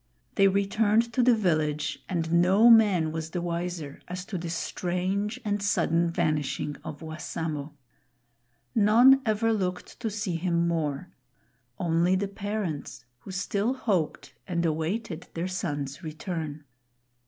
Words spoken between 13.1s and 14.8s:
who still hoped and